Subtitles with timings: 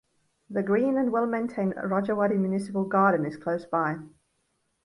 [0.49, 3.97] The green and well maintained Rajawadi Municipal Garden is close by.